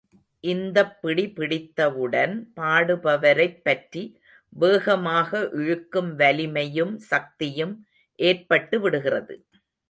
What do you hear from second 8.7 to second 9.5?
விடுகிறது.